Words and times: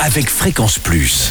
avec 0.00 0.28
Fréquence 0.28 0.78
Plus. 0.78 1.30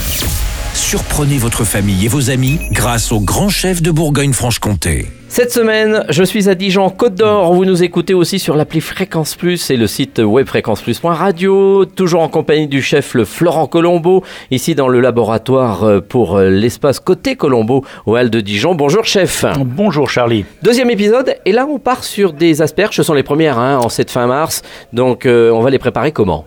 Surprenez 0.74 1.38
votre 1.38 1.64
famille 1.64 2.06
et 2.06 2.08
vos 2.08 2.30
amis 2.30 2.60
grâce 2.72 3.12
au 3.12 3.20
grand 3.20 3.50
chef 3.50 3.82
de 3.82 3.92
Bourgogne-Franche-Comté. 3.92 5.08
Cette 5.28 5.52
semaine, 5.52 6.06
je 6.10 6.24
suis 6.24 6.50
à 6.50 6.56
Dijon, 6.56 6.90
Côte 6.90 7.16
d'Or. 7.16 7.54
Vous 7.54 7.66
nous 7.66 7.84
écoutez 7.84 8.14
aussi 8.14 8.40
sur 8.40 8.56
l'appli 8.56 8.82
Fréquence 8.82 9.36
Plus 9.36 9.70
et 9.70 9.78
le 9.78 9.88
site 9.88 10.20
web 10.20 10.48
fréquenceplus.radio. 10.48 11.86
Toujours 11.86 12.22
en 12.22 12.30
compagnie 12.30 12.68
du 12.68 12.82
chef 12.82 13.14
le 13.16 13.26
Florent 13.26 13.68
Colombo, 13.68 14.24
ici 14.52 14.76
dans 14.76 14.88
le 14.88 15.00
laboratoire 15.00 15.84
euh, 15.84 16.02
pour 16.02 16.38
euh, 16.38 16.50
l'espace 16.50 17.00
côté 17.00 17.36
Colombo 17.36 17.84
au 18.06 18.16
Hall 18.16 18.30
de 18.30 18.42
Dijon. 18.42 18.76
Bonjour 18.76 19.06
chef. 19.06 19.46
Bonjour 19.66 20.10
Charlie. 20.10 20.46
Deuxième 20.62 20.90
épisode, 20.90 21.36
et 21.46 21.52
là 21.52 21.68
on 21.68 21.80
part 21.80 22.04
sur 22.04 22.34
des 22.34 22.62
asperges. 22.62 22.96
Ce 22.96 23.04
sont 23.04 23.14
les 23.14 23.24
premières 23.24 23.58
hein, 23.58 23.78
en 23.78 23.90
cette 23.90 24.12
fin 24.12 24.28
mars. 24.28 24.62
Donc 24.94 25.26
euh, 25.26 25.52
on 25.52 25.62
va 25.62 25.70
les 25.72 25.80
préparer 25.80 26.12
comment? 26.12 26.46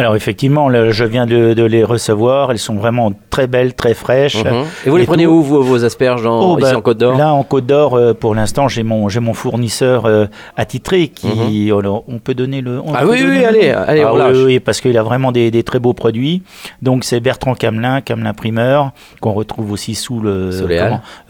Alors 0.00 0.16
effectivement, 0.16 0.70
je 0.90 1.04
viens 1.04 1.26
de, 1.26 1.62
les 1.62 1.84
recevoir. 1.84 2.50
Elles 2.50 2.58
sont 2.58 2.76
vraiment 2.76 3.12
très 3.40 3.46
belles, 3.46 3.72
très 3.72 3.94
fraîches. 3.94 4.44
Mhm. 4.44 4.64
Et 4.84 4.90
vous 4.90 4.96
les 4.98 5.06
prenez 5.06 5.26
où 5.26 5.42
vos 5.42 5.84
asperges 5.84 6.26
oh, 6.26 6.58
ici 6.58 6.70
bah, 6.72 6.76
en 6.76 6.82
Côte 6.82 6.98
d'Or 6.98 7.16
Là 7.16 7.32
en 7.32 7.42
Côte 7.42 7.64
d'Or, 7.64 7.94
euh, 7.94 8.12
pour 8.12 8.34
l'instant, 8.34 8.68
j'ai 8.68 8.82
mon 8.82 9.08
j'ai 9.08 9.20
mon 9.20 9.32
fournisseur 9.32 10.04
euh, 10.04 10.26
attitré 10.56 11.08
qui. 11.08 11.28
Mhm. 11.28 12.02
on 12.06 12.18
peut 12.18 12.34
donner 12.34 12.60
le. 12.60 12.82
ah 12.94 13.06
oui 13.06 13.18
oui, 13.26 13.44
allez 13.44 13.70
allez 13.70 14.02
ah, 14.02 14.30
oui, 14.30 14.42
oui, 14.44 14.60
parce 14.60 14.80
qu'il 14.82 14.96
a 14.98 15.02
vraiment 15.02 15.32
des, 15.32 15.50
des, 15.50 15.62
très 15.62 15.78
beaux 15.78 15.94
produits. 15.94 16.42
Donc 16.82 17.04
c'est 17.04 17.20
Bertrand 17.20 17.54
Camelin, 17.54 18.02
Camelin 18.02 18.34
Primeur, 18.34 18.92
qu'on 19.20 19.32
retrouve 19.32 19.72
aussi 19.72 19.94
sous 19.94 20.20
le 20.20 20.50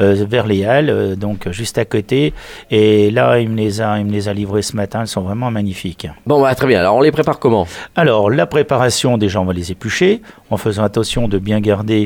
euh, 0.01 0.25
vers 0.29 0.47
les 0.47 0.65
Halles, 0.65 1.17
donc 1.17 1.49
juste 1.51 1.79
à 1.79 1.85
côté. 1.85 2.33
Et 2.73 3.11
là, 3.13 3.39
il 3.39 3.51
me 3.51 3.57
les 3.57 3.81
a 3.81 3.99
il 4.01 4.07
me 4.07 4.13
les 4.13 4.29
a 4.29 4.33
livrés 4.33 4.63
ce 4.63 4.75
matin. 4.75 5.03
Elles 5.03 5.07
sont 5.07 5.23
vraiment 5.23 5.51
magnifiques. 5.53 6.09
Bon 6.27 6.41
bah, 6.41 6.55
très 6.57 6.67
bien. 6.67 6.81
Alors 6.81 6.97
on 6.97 7.03
les 7.03 7.13
prépare 7.13 7.39
comment? 7.39 7.69
Alors 7.95 8.31
la 8.31 8.47
préparation, 8.47 9.17
déjà 9.17 9.41
on 9.41 9.45
va 9.45 9.53
les 9.53 9.71
éplucher 9.71 10.23
en 10.51 10.57
faisant 10.57 10.83
attention 10.83 11.29
de 11.29 11.39
bien 11.39 11.61
garder 11.61 12.00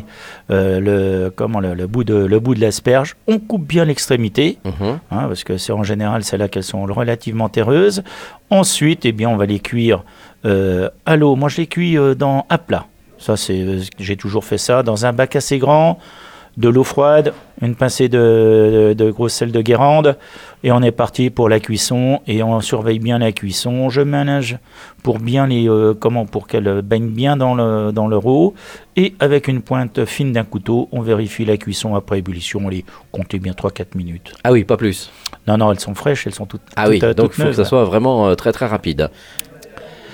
euh, 0.51 0.81
le, 0.81 1.31
comment, 1.31 1.61
le, 1.61 1.87
bout 1.87 2.05
de, 2.05 2.15
le 2.15 2.41
bout 2.41 2.55
de 2.55 2.61
l'asperge. 2.61 3.17
On 3.27 3.39
coupe 3.39 3.67
bien 3.67 3.85
l'extrémité, 3.85 4.59
mhm. 4.65 4.99
hein, 5.11 5.25
parce 5.29 5.45
que 5.45 5.59
c'est 5.59 5.73
en 5.73 5.83
général 5.83 6.25
c'est 6.25 6.39
là 6.39 6.49
qu'elles 6.49 6.63
sont 6.65 6.85
relativement 6.85 7.49
terreuses. 7.49 8.03
Ensuite, 8.51 9.05
eh 9.05 9.13
bien, 9.13 9.29
on 9.29 9.37
va 9.37 9.47
les 9.47 9.61
cuire 9.61 10.05
euh, 10.45 10.89
à 11.07 11.17
l'eau. 11.17 11.37
Moi, 11.37 11.49
je 11.49 11.59
les 11.59 11.67
cuis 11.67 11.97
euh, 11.97 12.15
dans, 12.15 12.47
à 12.49 12.59
plat. 12.59 12.87
Ça, 13.19 13.37
c'est, 13.37 13.79
j'ai 13.99 14.17
toujours 14.17 14.45
fait 14.45 14.59
ça 14.59 14.83
dans 14.83 15.07
un 15.07 15.13
bac 15.13 15.37
assez 15.37 15.59
grand 15.59 15.99
de 16.57 16.69
l'eau 16.69 16.85
froide, 16.85 17.35
une 17.61 17.75
pincée 17.75 18.09
de, 18.09 18.95
de, 18.97 19.11
gros 19.11 19.29
sel 19.29 19.53
de 19.53 19.61
Guérande, 19.61 20.17
et 20.63 20.73
on 20.73 20.83
est 20.83 20.93
parti 20.93 21.31
pour 21.31 21.49
la 21.49 21.61
cuisson, 21.61 22.21
et 22.27 22.43
on 22.43 22.61
surveille 22.61 22.99
bien 22.99 23.19
la 23.19 23.33
cuisson. 23.33 23.89
Je 23.91 24.01
ménage 24.01 24.59
pour 25.03 25.19
bien 25.19 25.47
les, 25.47 25.69
euh, 25.69 25.95
comment, 25.99 26.27
pour 26.27 26.47
qu'elle 26.47 26.83
baigne 26.83 27.09
bien 27.09 27.37
dans 27.37 27.55
le, 27.55 27.93
dans 27.93 28.07
le 28.07 28.19
et 28.97 29.15
avec 29.21 29.49
une 29.49 29.61
pointe 29.61 30.05
fine 30.05 30.33
d'un 30.33 30.45
couteau, 30.45 30.89
on 30.93 31.01
vérifie 31.01 31.45
la 31.45 31.57
cuisson 31.57 31.95
après 31.95 32.21
ébullition, 32.21 32.61
on 32.65 32.69
les 32.69 32.85
comptez 33.13 33.39
bien 33.39 33.53
3-4 33.53 33.97
minutes. 33.97 34.33
Ah 34.45 34.53
oui, 34.53 34.65
pas 34.65 34.77
plus. 34.77 35.11
Non, 35.47 35.59
non, 35.59 35.73
elles 35.73 35.81
sont 35.81 35.95
fraîches, 35.95 36.27
elles 36.27 36.35
sont 36.35 36.47
toutes. 36.47 36.63
Ah 36.77 36.89
oui, 36.89 37.01
donc 37.01 37.33
il 37.37 37.43
faut 37.43 37.49
que 37.49 37.53
ça 37.53 37.65
soit 37.65 37.85
vraiment 37.85 38.29
euh, 38.29 38.35
très 38.35 38.53
très 38.53 38.67
rapide. 38.67 39.11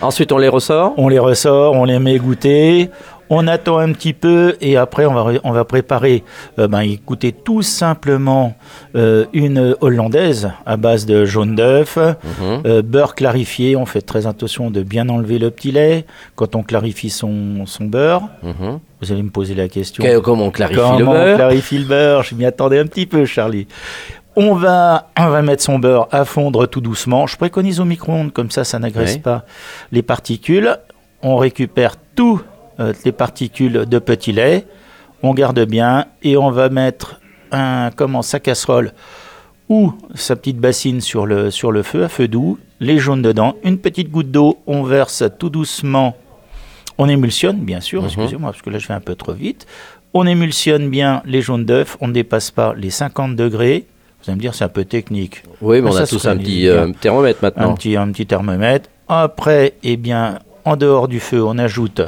Ensuite, 0.02 0.32
on 0.32 0.38
les 0.38 0.48
ressort 0.48 0.94
On 0.96 1.08
les 1.08 1.18
ressort, 1.18 1.74
on 1.74 1.84
les 1.84 1.98
met 1.98 2.18
goûter, 2.18 2.90
on 3.30 3.46
attend 3.46 3.78
un 3.78 3.92
petit 3.92 4.12
peu 4.12 4.56
et 4.60 4.76
après 4.76 5.06
on 5.06 5.14
va, 5.14 5.32
on 5.44 5.52
va 5.52 5.64
préparer, 5.64 6.24
euh, 6.58 6.66
ben, 6.66 6.80
écoutez, 6.80 7.32
tout 7.32 7.62
simplement 7.62 8.54
euh, 8.96 9.26
une 9.32 9.76
hollandaise 9.80 10.50
à 10.66 10.76
base 10.76 11.06
de 11.06 11.24
jaune 11.24 11.54
d'œuf, 11.54 11.96
mhm. 11.96 12.62
euh, 12.66 12.82
beurre 12.82 13.14
clarifié. 13.14 13.76
On 13.76 13.86
fait 13.86 14.02
très 14.02 14.26
attention 14.26 14.70
de 14.70 14.82
bien 14.82 15.08
enlever 15.08 15.38
le 15.38 15.50
petit 15.50 15.70
lait 15.70 16.04
quand 16.34 16.56
on 16.56 16.62
clarifie 16.64 17.10
son, 17.10 17.64
son 17.66 17.84
beurre. 17.84 18.22
Mhm. 18.42 18.80
Vous 19.00 19.12
allez 19.12 19.22
me 19.22 19.30
poser 19.30 19.54
la 19.54 19.68
question. 19.68 20.04
comment 20.22 20.46
on 20.46 20.50
clarifie 20.50 20.98
le 20.98 21.04
beurre 21.04 21.32
on 21.32 21.36
clarifie 21.36 21.78
le 21.78 21.84
beurre? 21.84 22.22
Je 22.24 22.34
m'y 22.34 22.44
attendais 22.44 22.80
un 22.80 22.86
petit 22.86 23.06
peu, 23.06 23.24
Charlie. 23.24 23.66
On 24.36 24.54
va, 24.54 25.10
on 25.18 25.28
va 25.28 25.42
mettre 25.42 25.62
son 25.62 25.78
beurre 25.78 26.08
à 26.10 26.24
fondre 26.24 26.68
tout 26.68 26.80
doucement. 26.80 27.26
Je 27.26 27.36
préconise 27.36 27.80
au 27.80 27.84
micro-ondes, 27.84 28.32
comme 28.32 28.50
ça, 28.50 28.64
ça 28.64 28.78
n'agresse 28.78 29.18
pas 29.18 29.44
les 29.90 30.02
particules. 30.02 30.76
On 31.22 31.36
récupère 31.36 31.96
tout 32.14 32.40
les 33.04 33.12
particules 33.12 33.86
de 33.86 33.98
petit 33.98 34.32
lait. 34.32 34.66
On 35.22 35.34
garde 35.34 35.60
bien 35.60 36.06
et 36.22 36.36
on 36.36 36.50
va 36.50 36.68
mettre 36.70 37.20
un, 37.52 37.90
comment, 37.94 38.22
sa 38.22 38.40
casserole 38.40 38.92
ou 39.68 39.92
sa 40.14 40.36
petite 40.36 40.58
bassine 40.58 41.00
sur 41.00 41.26
le, 41.26 41.50
sur 41.50 41.72
le 41.72 41.82
feu, 41.82 42.04
à 42.04 42.08
feu 42.08 42.26
doux, 42.26 42.58
les 42.80 42.98
jaunes 42.98 43.22
dedans, 43.22 43.54
une 43.62 43.78
petite 43.78 44.10
goutte 44.10 44.30
d'eau, 44.30 44.58
on 44.66 44.82
verse 44.82 45.22
tout 45.38 45.48
doucement, 45.48 46.16
on 46.98 47.08
émulsionne 47.08 47.58
bien 47.60 47.80
sûr, 47.80 48.02
mhm. 48.02 48.08
excusez-moi 48.08 48.50
parce 48.50 48.62
que 48.62 48.70
là 48.70 48.78
je 48.78 48.88
vais 48.88 48.94
un 48.94 49.00
peu 49.00 49.14
trop 49.14 49.32
vite, 49.32 49.66
on 50.12 50.26
émulsionne 50.26 50.90
bien 50.90 51.22
les 51.24 51.40
jaunes 51.40 51.64
d'œufs, 51.64 51.96
on 52.00 52.08
ne 52.08 52.12
dépasse 52.12 52.50
pas 52.50 52.74
les 52.76 52.90
50 52.90 53.36
degrés, 53.36 53.86
vous 54.22 54.30
allez 54.30 54.36
me 54.36 54.40
dire 54.40 54.54
c'est 54.54 54.64
un 54.64 54.68
peu 54.68 54.84
technique. 54.84 55.44
Oui, 55.62 55.80
mais 55.80 55.90
on 55.90 55.96
a 55.96 56.06
tous 56.06 56.26
un 56.26 56.36
petit 56.36 56.68
euh, 56.68 56.88
thermomètre 57.00 57.38
maintenant. 57.40 57.70
Un 57.70 57.74
petit, 57.74 57.96
un 57.96 58.10
petit 58.12 58.26
thermomètre. 58.26 58.90
Après, 59.08 59.74
eh 59.82 59.96
bien, 59.96 60.40
en 60.66 60.76
dehors 60.76 61.08
du 61.08 61.20
feu, 61.20 61.42
on 61.42 61.56
ajoute 61.56 62.02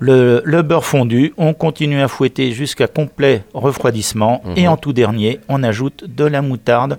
le, 0.00 0.62
beurre 0.62 0.84
fondu, 0.84 1.32
on 1.36 1.54
continue 1.54 2.00
à 2.00 2.08
fouetter 2.08 2.52
jusqu'à 2.52 2.88
complet 2.88 3.44
refroidissement. 3.54 4.42
Et 4.56 4.62
mhm. 4.62 4.68
en 4.68 4.76
tout 4.76 4.92
dernier, 4.92 5.40
on 5.48 5.62
ajoute 5.62 6.04
de 6.04 6.24
la 6.24 6.42
moutarde. 6.42 6.98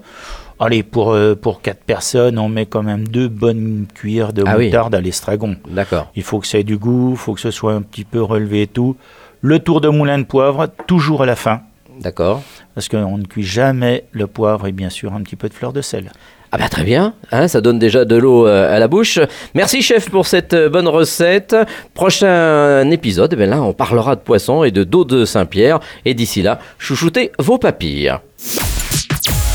Allez, 0.60 0.84
pour, 0.84 1.14
euh, 1.14 1.34
pour 1.34 1.62
4 1.62 1.80
personnes, 1.80 2.38
on 2.38 2.48
met 2.48 2.68
quand 2.68 2.84
même 2.84 3.08
deux 3.08 3.28
bonnes 3.28 3.88
cuillères 3.96 4.32
de 4.32 4.44
ah 4.46 4.58
moutarde 4.58 4.94
à 4.94 5.02
l'estragon. 5.02 5.56
D'accord. 5.68 6.12
Il 6.16 6.22
faut 6.22 6.40
que 6.40 6.46
ça 6.46 6.60
ait 6.60 6.64
du 6.64 6.78
goût, 6.78 7.12
il 7.14 7.18
faut 7.18 7.34
que 7.34 7.42
ce 7.42 7.50
soit 7.50 7.74
un 7.74 7.82
petit 7.82 8.06
peu 8.06 8.22
relevé 8.22 8.64
et 8.64 8.68
tout. 8.68 8.96
Le 9.42 9.58
tour 9.58 9.82
de 9.82 9.90
moulin 9.90 10.20
de 10.20 10.24
poivre, 10.24 10.68
toujours 10.86 11.24
à 11.24 11.26
la 11.26 11.36
fin. 11.36 11.62
D'accord. 12.00 12.44
Parce 12.76 12.88
qu'on 12.88 13.18
ne 13.18 13.26
cuit 13.26 13.44
jamais 13.44 14.06
le 14.12 14.28
poivre 14.28 14.68
et 14.68 14.72
bien 14.72 14.90
sûr 14.90 15.14
un 15.14 15.22
petit 15.22 15.36
peu 15.36 15.50
de 15.50 15.54
fleur 15.54 15.74
de 15.74 15.82
sel. 15.82 16.12
Ah 16.54 16.58
bah 16.58 16.68
très 16.68 16.84
bien, 16.84 17.14
hein, 17.32 17.48
ça 17.48 17.62
donne 17.62 17.80
déjà 17.80 18.04
de 18.04 18.18
l'eau 18.18 18.46
euh, 18.46 18.76
à 18.76 18.78
la 18.78 18.90
bouche. 18.90 19.20
Merci 19.56 19.82
chef 19.82 20.10
pour 20.10 20.28
cette 20.28 20.54
euh, 20.54 20.70
bonne 20.70 20.90
recette. 20.90 21.56
Prochain 21.94 22.90
épisode, 22.92 23.32
eh 23.32 23.36
ben 23.38 23.50
là 23.50 23.62
on 23.62 23.72
parlera 23.72 24.18
de 24.18 24.22
poisson 24.22 24.66
et 24.66 24.72
de 24.72 24.84
dos 24.84 25.06
de 25.06 25.24
Saint-Pierre. 25.24 25.80
Et 26.04 26.14
d'ici 26.14 26.42
là, 26.42 26.60
chouchoutez 26.78 27.32
vos 27.40 27.58
papilles. 27.58 28.12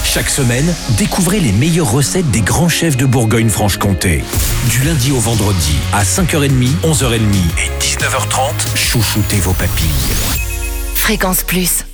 Chaque 0.04 0.30
semaine, 0.30 0.74
découvrez 0.96 1.38
les 1.40 1.52
meilleures 1.52 1.92
recettes 1.92 2.30
des 2.30 2.40
grands 2.40 2.70
chefs 2.70 2.96
de 2.96 3.04
Bourgogne-Franche-Comté. 3.04 4.22
Du 4.70 4.82
lundi 4.82 5.12
au 5.12 5.18
vendredi, 5.18 5.76
à 5.92 6.02
5h30, 6.02 6.80
11h30 6.82 7.18
et 7.58 7.82
19h30, 7.82 8.74
chouchoutez 8.74 9.36
vos 9.36 9.52
papilles. 9.52 9.86
Fréquence 10.94 11.42
Plus. 11.42 11.84